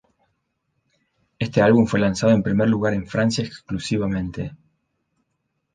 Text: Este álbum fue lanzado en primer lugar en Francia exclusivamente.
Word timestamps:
Este 1.37 1.61
álbum 1.61 1.85
fue 1.85 1.99
lanzado 1.99 2.33
en 2.33 2.41
primer 2.41 2.67
lugar 2.67 2.95
en 2.95 3.05
Francia 3.05 3.43
exclusivamente. 3.45 4.55